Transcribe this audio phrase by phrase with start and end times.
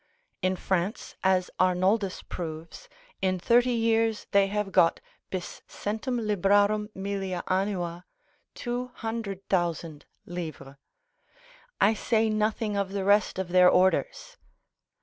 [0.41, 2.89] In France, as Arnoldus proves,
[3.21, 8.05] in thirty years they have got bis centum librarum millia annua,
[8.55, 10.77] 200,000_l_.
[11.79, 14.37] I say nothing of the rest of their orders.